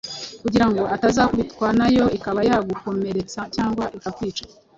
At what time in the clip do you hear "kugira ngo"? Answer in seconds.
0.43-0.81